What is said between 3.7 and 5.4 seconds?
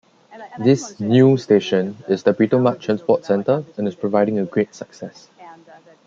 and is proving a great success.